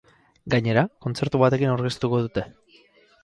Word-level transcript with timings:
Gainera, 0.53 0.83
kontzertu 1.05 1.41
batekin 1.43 1.73
aurkeztuko 1.73 2.21
dute. 2.23 2.47